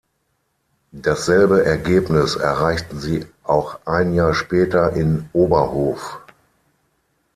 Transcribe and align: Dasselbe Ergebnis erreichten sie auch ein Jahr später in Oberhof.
Dasselbe 0.93 1.63
Ergebnis 1.63 2.35
erreichten 2.35 2.99
sie 2.99 3.27
auch 3.43 3.85
ein 3.85 4.15
Jahr 4.15 4.33
später 4.33 4.93
in 4.93 5.29
Oberhof. 5.31 6.19